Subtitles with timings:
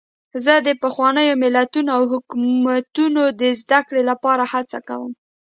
[0.45, 5.11] زه د پخوانیو متلونو او حکمتونو د زدهکړې لپاره هڅه کوم.